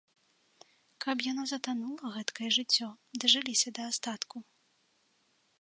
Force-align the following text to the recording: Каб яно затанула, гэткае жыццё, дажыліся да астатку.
Каб 1.05 1.17
яно 1.31 1.43
затанула, 1.51 2.05
гэткае 2.17 2.49
жыццё, 2.57 2.87
дажыліся 3.25 3.69
да 3.81 3.89
астатку. 3.93 4.37